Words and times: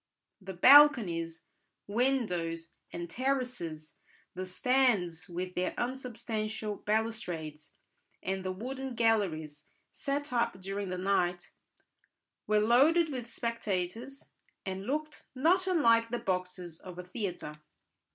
The 0.41 0.55
balconies, 0.55 1.43
windows, 1.85 2.69
and 2.91 3.07
terraces, 3.07 3.97
the 4.33 4.47
stands 4.47 5.29
with 5.29 5.53
their 5.53 5.75
unsubstantial 5.77 6.77
balustrades, 6.77 7.75
and 8.23 8.43
the 8.43 8.51
wooden 8.51 8.95
galleries 8.95 9.67
set 9.91 10.33
up 10.33 10.59
during 10.59 10.89
the 10.89 10.97
night, 10.97 11.51
were 12.47 12.57
loaded 12.61 13.11
with 13.11 13.29
spectators, 13.29 14.31
and 14.65 14.87
looked 14.87 15.27
not 15.35 15.67
unlike 15.67 16.09
the 16.09 16.17
boxes 16.17 16.79
of 16.79 16.97
a 16.97 17.03
theatre. 17.03 17.53